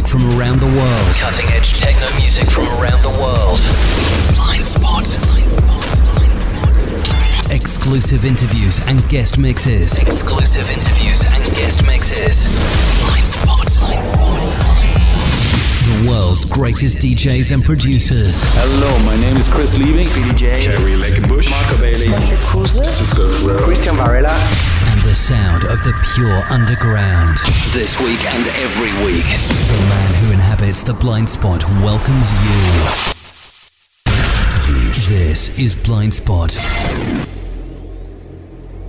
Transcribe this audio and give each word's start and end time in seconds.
music 0.00 0.20
from 0.20 0.38
around 0.38 0.60
the 0.60 0.66
world. 0.66 1.14
Cutting 1.16 1.46
edge 1.50 1.78
techno 1.78 2.06
music 2.18 2.50
from 2.50 2.66
around 2.80 3.02
the 3.02 3.10
world. 3.10 3.60
Blind 4.34 4.64
Spot. 4.64 5.06
Exclusive 7.52 8.24
interviews 8.24 8.80
and 8.86 9.06
guest 9.08 9.38
mixes. 9.38 10.00
Exclusive 10.00 10.70
interviews 10.70 11.22
and 11.24 11.44
guest 11.54 11.86
mixes. 11.86 12.48
Blind 13.04 13.28
Spot. 13.28 13.66
The 15.84 16.08
world's 16.08 16.44
greatest 16.44 16.98
DJs 16.98 17.52
and 17.52 17.62
producers. 17.62 18.42
Hello, 18.54 18.98
my 19.04 19.16
name 19.20 19.36
is 19.36 19.48
Chris 19.48 19.76
Liebing. 19.76 20.04
Speedy 20.04 20.32
J. 20.34 20.64
Kerry 20.64 20.96
Bush, 21.28 21.50
Marco 21.50 21.76
Bailey. 21.78 22.08
Cisco 22.66 23.34
Ferreira. 23.34 23.64
Christian 23.64 23.96
Varela. 23.96 24.89
And 25.00 25.08
the 25.08 25.14
sound 25.14 25.64
of 25.64 25.82
the 25.82 25.94
pure 26.14 26.42
underground. 26.50 27.38
This 27.72 27.98
week 28.00 28.22
and 28.26 28.46
every 28.48 28.92
week. 29.02 29.24
The 29.24 29.86
man 29.88 30.14
who 30.14 30.32
inhabits 30.32 30.82
the 30.82 30.92
blind 30.92 31.28
spot 31.28 31.64
welcomes 31.80 32.30
you. 32.44 32.60
This 35.08 35.58
is 35.58 35.74
Blind 35.74 36.12
Spot 36.12 36.54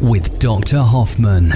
with 0.02 0.38
Dr. 0.40 0.80
Hoffmann. 0.80 1.52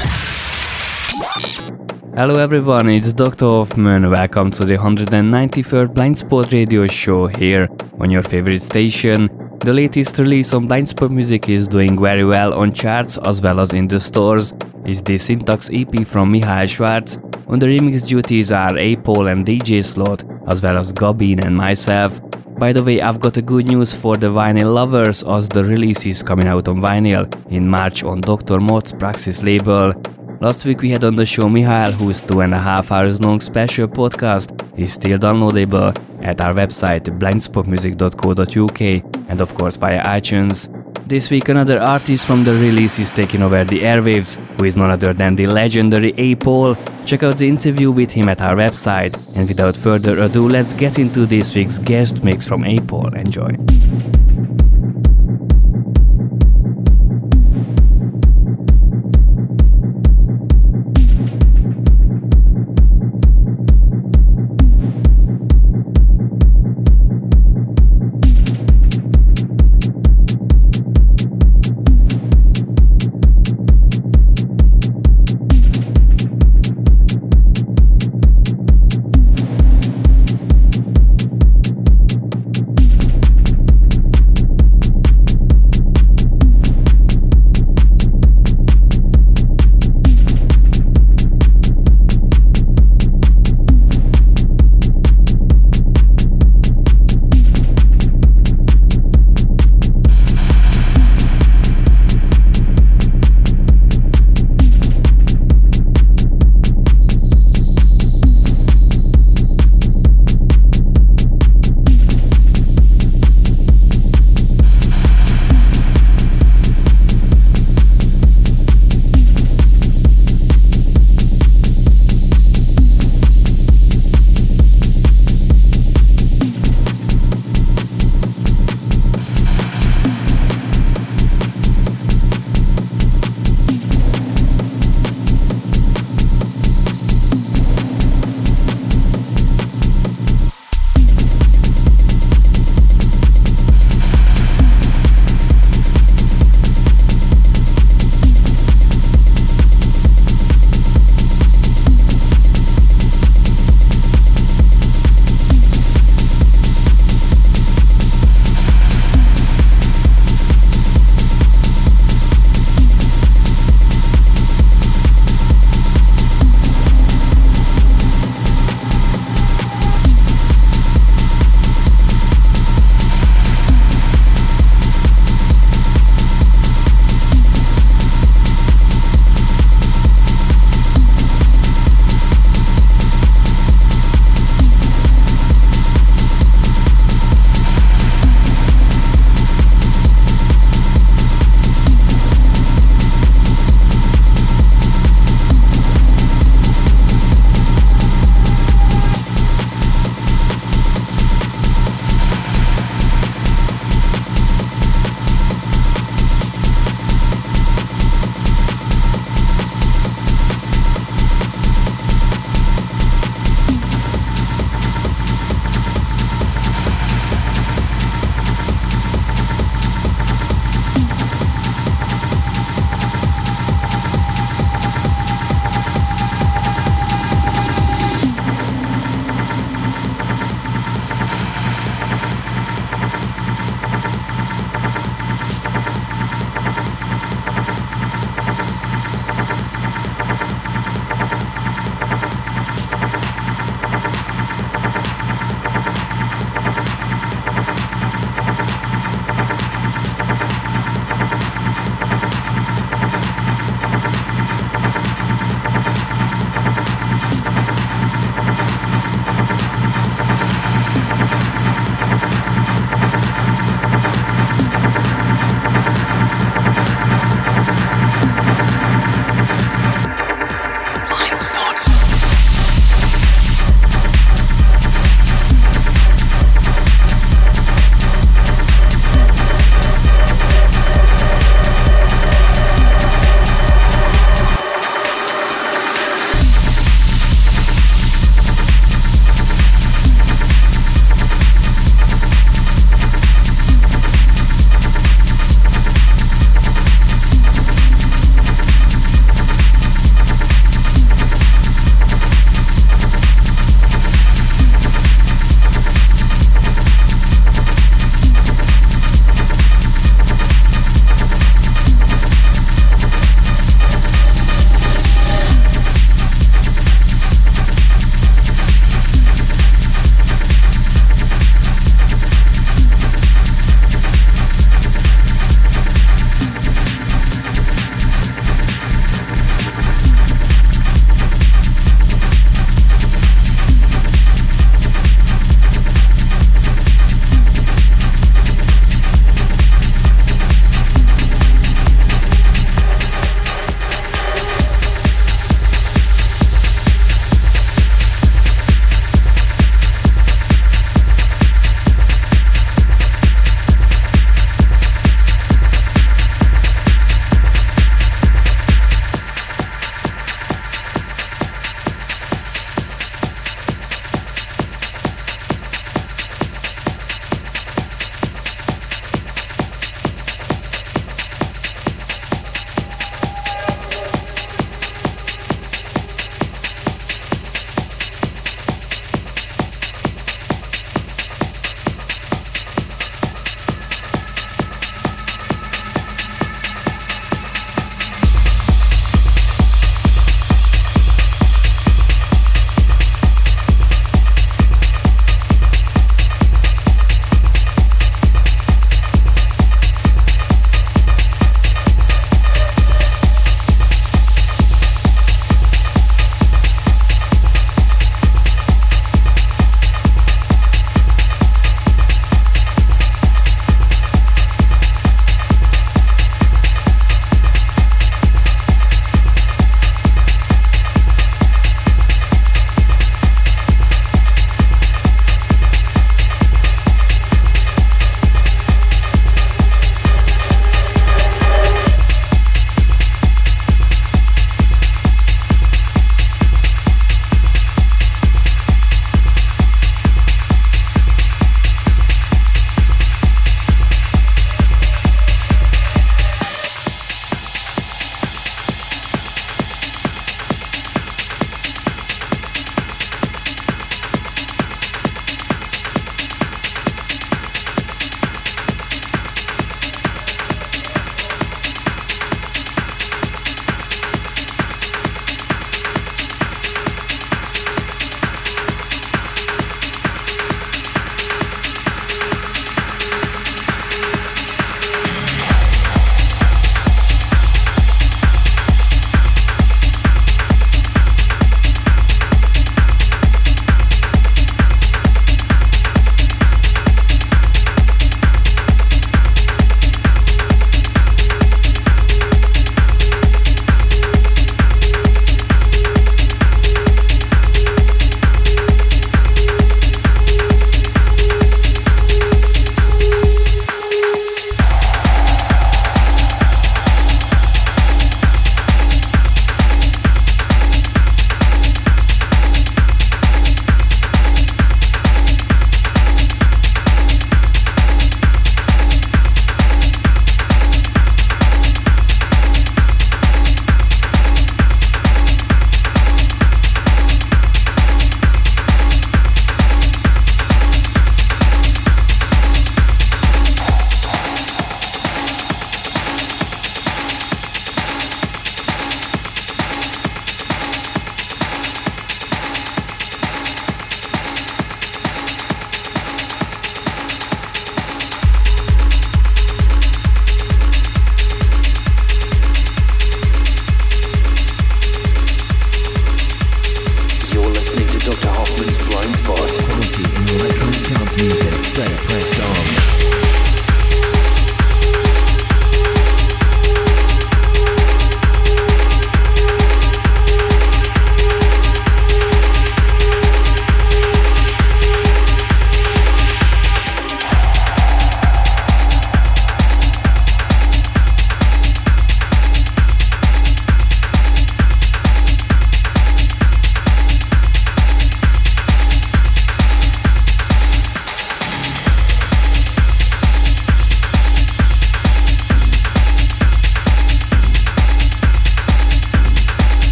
Hello 2.16 2.42
everyone, 2.42 2.88
it's 2.90 3.12
Dr. 3.12 3.45
Hoffmann. 3.45 4.09
Welcome 4.09 4.52
to 4.52 4.64
the 4.64 4.78
193rd 4.78 5.94
Blind 5.94 6.17
Spot 6.17 6.53
radio 6.53 6.88
show 6.88 7.28
here 7.28 7.67
on 8.00 8.09
your 8.09 8.23
favorite 8.23 8.62
station. 8.62 9.28
The 9.66 9.74
latest 9.74 10.20
release 10.20 10.54
on 10.54 10.68
Blind 10.68 10.90
Spot 10.90 11.10
Music 11.10 11.50
is 11.50 11.68
doing 11.68 12.00
very 12.00 12.23
well 12.23 12.54
on 12.54 12.72
charts 12.72 13.18
as 13.26 13.42
well 13.42 13.60
as 13.60 13.73
in 13.73 13.88
the 13.88 14.00
stores. 14.00 14.54
Is 14.86 15.02
the 15.02 15.18
Syntax 15.18 15.72
EP 15.73 16.06
from 16.06 16.31
Michael 16.31 16.67
Schwarz. 16.67 17.17
On 17.48 17.58
the 17.58 17.66
remix 17.66 18.08
duties 18.08 18.52
are 18.52 18.78
A. 18.78 18.95
Paul 18.98 19.26
and 19.26 19.44
DJ 19.44 19.84
Slot, 19.84 20.23
as 20.50 20.62
well 20.62 20.78
as 20.78 20.92
Gabin 20.92 21.44
and 21.44 21.58
myself. 21.58 22.22
By 22.59 22.73
the 22.73 22.84
way, 22.84 23.02
I've 23.02 23.20
got 23.20 23.38
a 23.38 23.42
good 23.42 23.66
news 23.66 23.92
for 23.92 24.16
the 24.16 24.28
vinyl 24.28 24.72
lovers 24.72 25.23
as 25.23 25.50
the 25.50 25.66
release 25.66 26.06
is 26.06 26.22
coming 26.22 26.45
out 26.45 26.67
on 26.67 26.80
vinyl 26.80 27.26
in 27.52 27.67
March 27.67 28.04
on 28.04 28.22
Dr. 28.22 28.59
Mott's 28.59 28.92
Praxis 28.92 29.42
label. 29.42 29.94
Last 30.41 30.66
week 30.66 30.81
we 30.81 30.89
had 30.89 31.03
on 31.03 31.16
the 31.16 31.25
show 31.25 31.47
Mihail, 31.47 31.91
whose 31.94 32.19
two 32.19 32.41
and 32.41 32.53
a 32.53 32.59
half 32.59 32.91
hours 32.91 33.22
long 33.22 33.39
special 33.39 33.88
podcast 33.88 34.52
is 34.77 34.94
still 34.94 35.17
downloadable 35.17 35.95
at 36.23 36.44
our 36.44 36.53
website 36.53 37.03
blindspotmusic.co.uk 37.19 39.30
and 39.30 39.42
of 39.42 39.55
course 39.55 39.77
via 39.77 40.03
iTunes. 40.03 40.69
This 41.08 41.30
week 41.30 41.50
another 41.50 41.80
artist 41.80 42.27
from 42.27 42.44
the 42.44 42.53
release 42.53 43.00
is 43.00 43.11
taking 43.11 43.44
over 43.44 43.64
the 43.64 43.80
airwaves, 43.80 44.38
who 44.59 44.66
is 44.66 44.75
none 44.75 44.92
other 44.92 45.14
than 45.14 45.36
the 45.36 45.47
legendary 45.47 46.14
A. 46.17 46.36
Paul. 46.36 46.75
Check 47.05 47.23
out 47.23 47.38
the 47.38 47.47
interview 47.47 47.92
with 47.92 48.11
him 48.11 48.27
at 48.27 48.42
our 48.42 48.55
website. 48.55 49.16
And 49.38 49.47
without 49.47 49.77
further 49.77 50.20
ado, 50.22 50.47
let's 50.47 50.73
get 50.73 50.99
into 50.99 51.25
this 51.25 51.55
week's 51.55 51.80
guest 51.80 52.23
mix 52.23 52.47
from 52.47 52.66
A. 52.66 52.77
Paul. 52.80 53.14
Enjoy. 53.14 53.55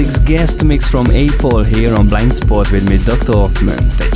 Week's 0.00 0.18
guest 0.20 0.64
mix 0.64 0.88
from 0.88 1.10
A. 1.10 1.28
Paul 1.28 1.62
here 1.62 1.94
on 1.94 2.08
Blind 2.08 2.32
Spot 2.32 2.72
with 2.72 2.88
me, 2.88 2.96
Dr. 2.96 3.32
Hoffmann. 3.32 3.86
Stay 3.86 4.09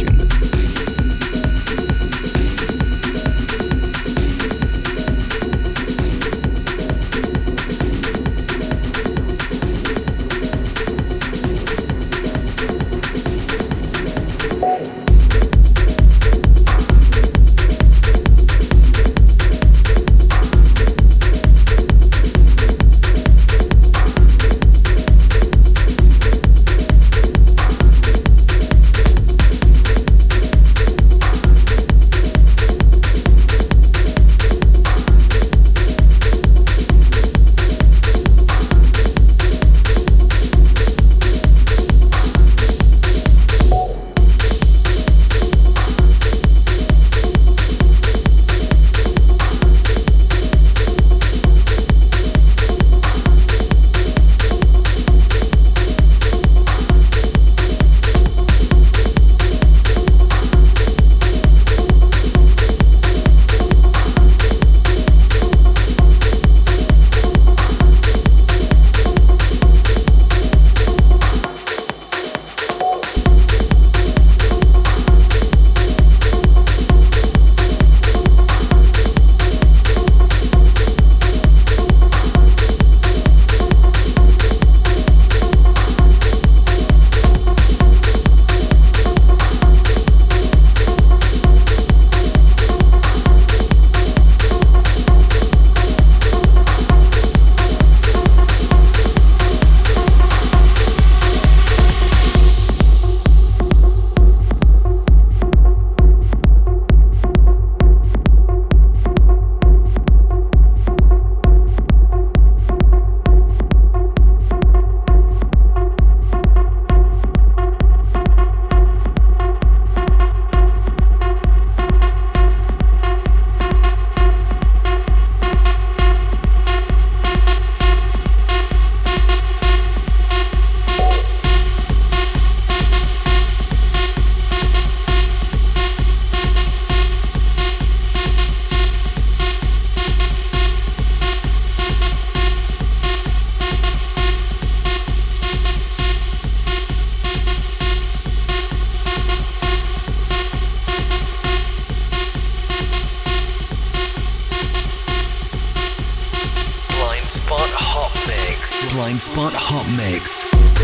Spot 159.25 159.55
Hot 159.55 159.87
Mix. 159.97 160.84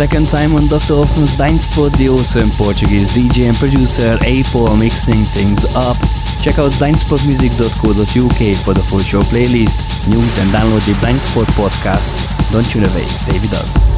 Second 0.00 0.24
time 0.24 0.56
on 0.56 0.64
Dr. 0.64 0.96
Hoffmann's 0.96 1.36
Blind 1.36 1.60
Spot, 1.60 1.92
the 1.92 2.08
awesome 2.08 2.48
Portuguese 2.56 3.12
DJ 3.12 3.52
and 3.52 3.56
producer 3.60 4.16
A. 4.24 4.40
Paul 4.48 4.72
mixing 4.80 5.20
things 5.28 5.76
up. 5.76 5.92
Check 6.40 6.56
out 6.56 6.72
blindspotmusic.co.uk 6.80 8.40
for 8.64 8.72
the 8.72 8.80
full 8.80 9.04
show 9.04 9.20
playlist, 9.20 10.08
news 10.08 10.32
and 10.40 10.48
download 10.56 10.80
the 10.88 10.96
Blind 11.04 11.20
Spot 11.20 11.44
podcast. 11.52 12.48
Don't 12.48 12.64
tune 12.64 12.88
away, 12.88 13.04
stay 13.04 13.36
with 13.44 13.52
us. 13.52 13.89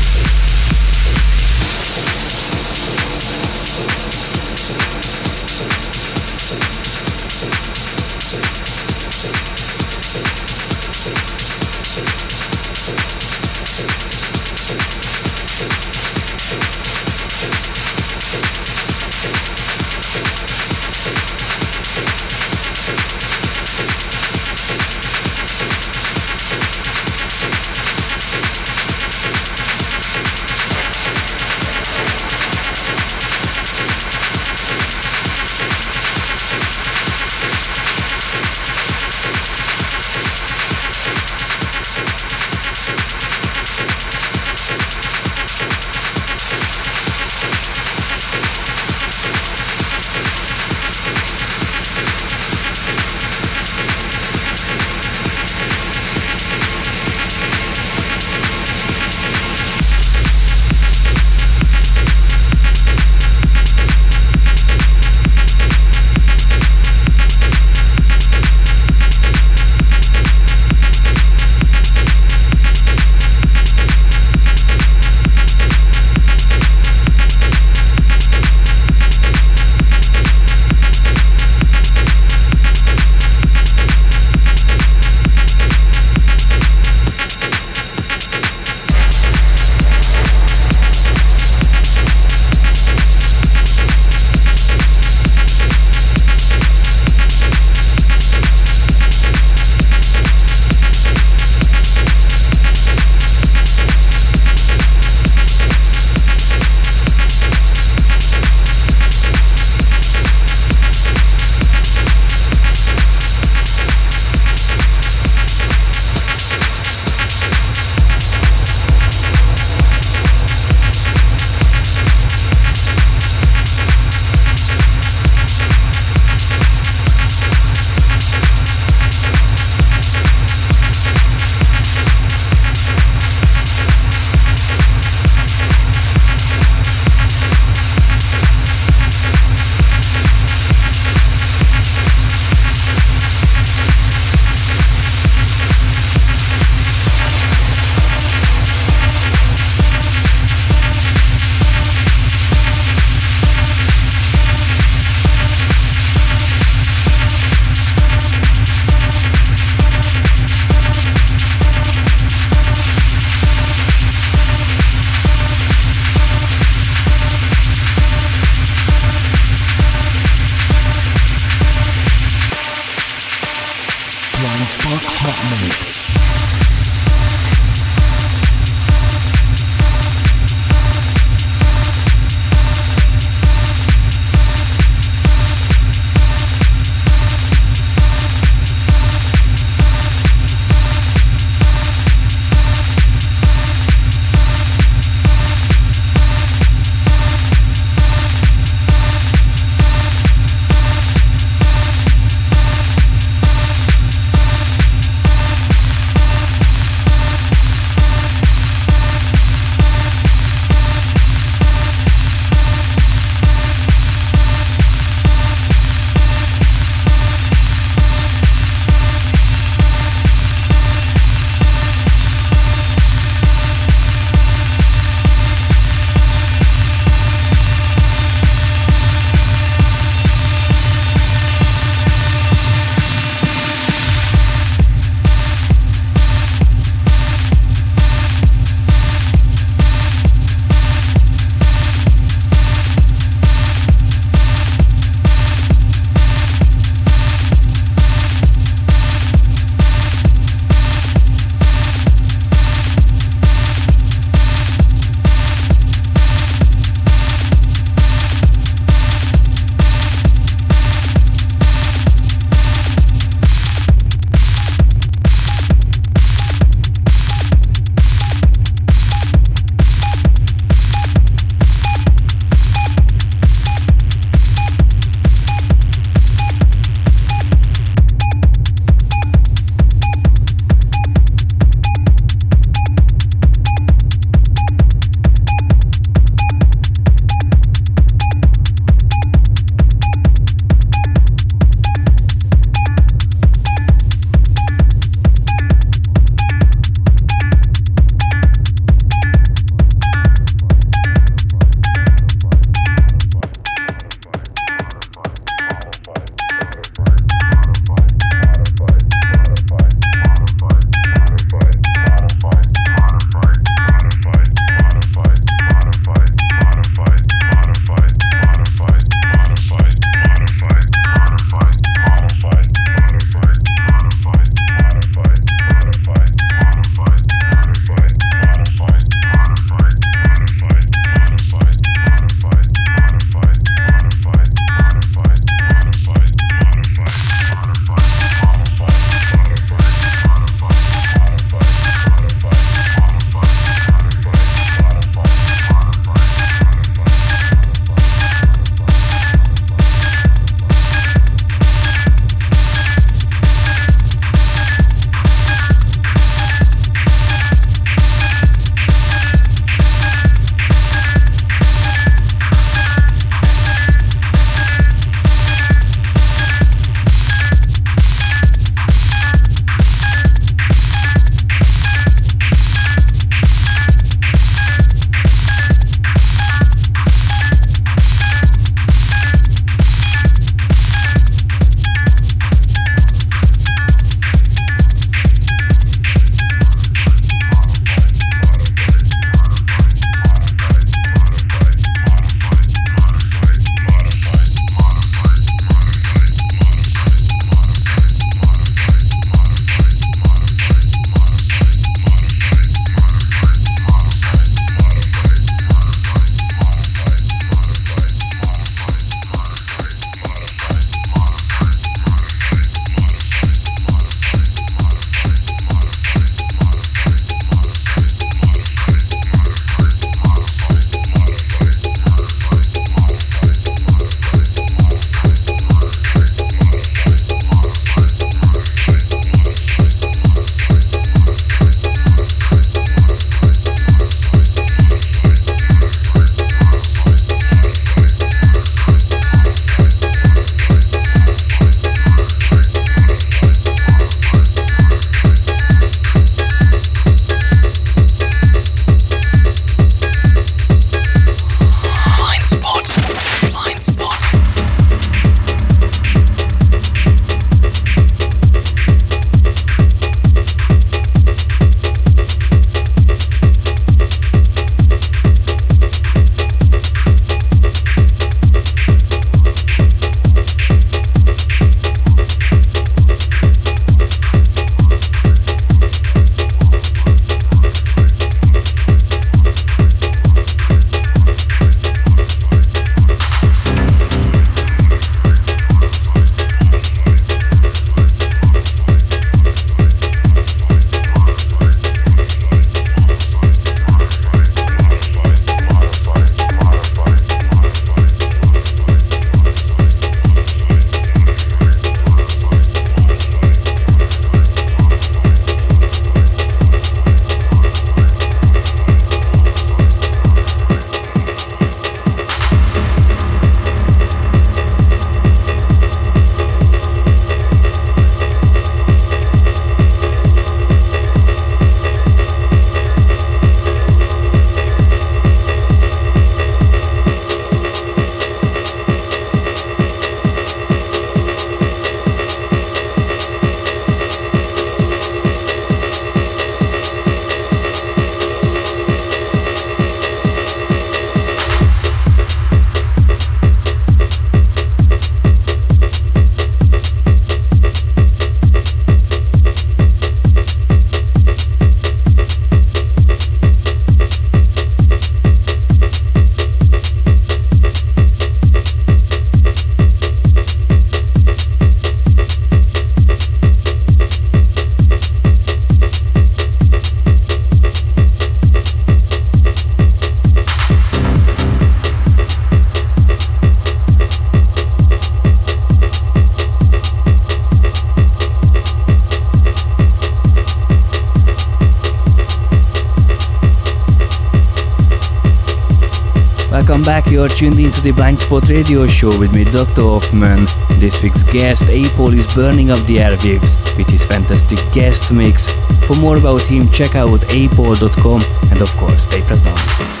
Into 587.81 587.93
the 587.93 587.95
Blind 587.95 588.19
Spot 588.19 588.47
Radio 588.47 588.85
Show 588.85 589.17
with 589.17 589.33
me, 589.33 589.43
Dr. 589.43 589.81
Hoffmann. 589.81 590.45
This 590.79 591.01
week's 591.01 591.23
guest, 591.23 591.67
A. 591.69 591.83
Paul, 591.95 592.13
is 592.13 592.31
burning 592.35 592.69
up 592.69 592.77
the 592.85 592.97
airwaves 592.97 593.75
with 593.75 593.89
his 593.89 594.05
fantastic 594.05 594.59
guest 594.71 595.11
mix. 595.11 595.51
For 595.87 595.95
more 595.95 596.17
about 596.17 596.43
him, 596.43 596.69
check 596.69 596.93
out 596.93 597.23
apol.com 597.33 598.21
and 598.51 598.61
of 598.61 598.69
course, 598.77 599.05
stay 599.05 599.21
pressed 599.21 599.47
on. 599.47 600.00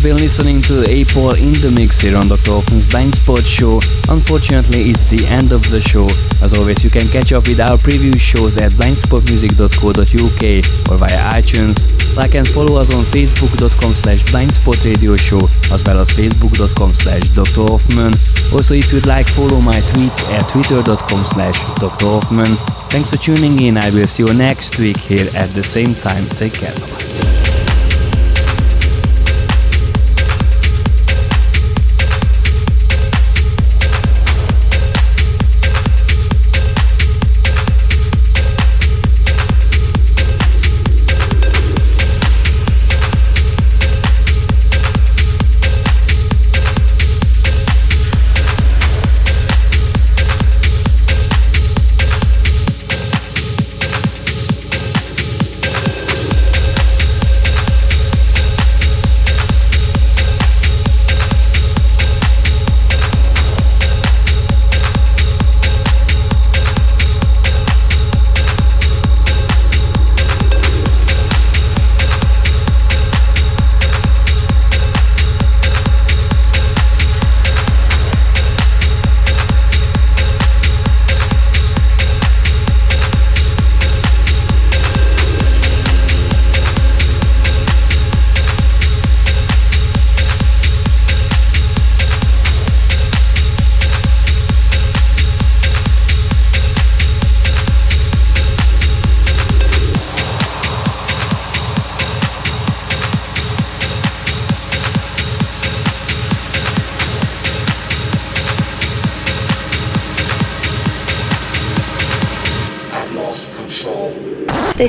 Have 0.00 0.16
been 0.16 0.24
listening 0.24 0.62
to 0.62 0.88
A. 0.88 1.04
Paul 1.12 1.36
in 1.36 1.52
the 1.60 1.68
mix 1.76 2.00
here 2.00 2.16
on 2.16 2.32
Dr. 2.32 2.56
Hoffmann's 2.56 2.88
Blind 2.88 3.12
Spot 3.20 3.44
show. 3.44 3.84
Unfortunately, 4.08 4.88
it's 4.88 5.04
the 5.12 5.20
end 5.28 5.52
of 5.52 5.60
the 5.68 5.76
show. 5.76 6.08
As 6.40 6.56
always, 6.56 6.80
you 6.80 6.88
can 6.88 7.04
catch 7.12 7.36
up 7.36 7.44
with 7.44 7.60
our 7.60 7.76
previous 7.76 8.16
shows 8.16 8.56
at 8.56 8.72
blindspotmusic.co.uk 8.80 10.42
or 10.88 10.96
via 10.96 11.20
iTunes. 11.36 11.84
Like 12.16 12.32
and 12.32 12.48
follow 12.48 12.80
us 12.80 12.88
on 12.96 13.04
facebook.com 13.12 13.92
slash 13.92 14.24
blindspotradioshow 14.32 15.44
as 15.68 15.84
well 15.84 16.00
as 16.00 16.08
facebook.com 16.16 16.96
slash 16.96 17.28
Dr. 17.36 17.68
Hoffmann. 17.68 18.16
Also, 18.56 18.72
if 18.72 18.88
you'd 18.96 19.04
like, 19.04 19.28
follow 19.28 19.60
my 19.60 19.76
tweets 19.92 20.24
at 20.32 20.48
twitter.com 20.48 21.20
slash 21.28 21.60
Dr. 21.76 22.08
Hoffmann. 22.08 22.56
Thanks 22.88 23.12
for 23.12 23.20
tuning 23.20 23.60
in. 23.60 23.76
I 23.76 23.92
will 23.92 24.08
see 24.08 24.24
you 24.24 24.32
next 24.32 24.80
week 24.80 24.96
here 24.96 25.28
at 25.36 25.52
the 25.52 25.60
same 25.60 25.92
time. 25.92 26.24
Take 26.40 26.56
care. 26.56 26.72
Bye-bye. 26.72 27.49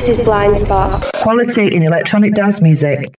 This 0.02 0.18
is 0.18 0.26
Blind 0.26 0.58
Spot. 0.58 1.00
Quality 1.22 1.76
in 1.76 1.84
electronic 1.84 2.34
dance 2.34 2.60
music. 2.60 3.14